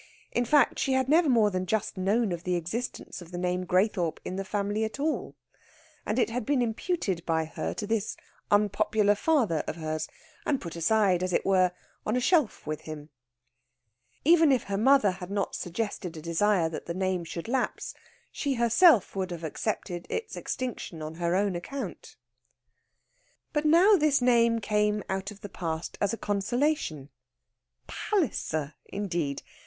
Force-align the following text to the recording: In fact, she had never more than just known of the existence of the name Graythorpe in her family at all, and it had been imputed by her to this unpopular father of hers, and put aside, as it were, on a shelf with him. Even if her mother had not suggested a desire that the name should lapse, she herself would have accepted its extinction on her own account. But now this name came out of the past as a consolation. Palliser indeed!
In 0.31 0.45
fact, 0.45 0.79
she 0.79 0.93
had 0.93 1.07
never 1.07 1.29
more 1.29 1.51
than 1.51 1.67
just 1.67 1.95
known 1.95 2.31
of 2.31 2.43
the 2.43 2.55
existence 2.55 3.21
of 3.21 3.29
the 3.29 3.37
name 3.37 3.65
Graythorpe 3.67 4.19
in 4.25 4.35
her 4.35 4.43
family 4.43 4.83
at 4.83 4.99
all, 4.99 5.35
and 6.07 6.17
it 6.17 6.31
had 6.31 6.43
been 6.43 6.63
imputed 6.63 7.23
by 7.23 7.45
her 7.45 7.75
to 7.75 7.85
this 7.85 8.17
unpopular 8.49 9.13
father 9.13 9.63
of 9.67 9.75
hers, 9.75 10.07
and 10.43 10.59
put 10.59 10.75
aside, 10.75 11.21
as 11.21 11.33
it 11.33 11.45
were, 11.45 11.71
on 12.03 12.15
a 12.15 12.19
shelf 12.19 12.65
with 12.65 12.81
him. 12.81 13.09
Even 14.25 14.51
if 14.51 14.63
her 14.63 14.75
mother 14.77 15.11
had 15.11 15.29
not 15.29 15.53
suggested 15.53 16.17
a 16.17 16.21
desire 16.23 16.67
that 16.67 16.87
the 16.87 16.95
name 16.95 17.23
should 17.23 17.47
lapse, 17.47 17.93
she 18.31 18.55
herself 18.55 19.15
would 19.15 19.29
have 19.29 19.43
accepted 19.43 20.07
its 20.09 20.35
extinction 20.35 21.03
on 21.03 21.13
her 21.21 21.35
own 21.35 21.55
account. 21.55 22.15
But 23.53 23.65
now 23.65 23.97
this 23.97 24.19
name 24.19 24.61
came 24.61 25.03
out 25.09 25.29
of 25.29 25.41
the 25.41 25.47
past 25.47 25.99
as 26.01 26.11
a 26.11 26.17
consolation. 26.17 27.09
Palliser 27.85 28.73
indeed! 28.87 29.43